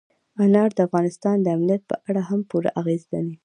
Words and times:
انار 0.43 0.69
د 0.75 0.79
افغانستان 0.87 1.37
د 1.41 1.47
امنیت 1.57 1.81
په 1.89 1.95
اړه 2.09 2.21
هم 2.29 2.39
پوره 2.49 2.69
اغېز 2.81 3.01
لري. 3.13 3.33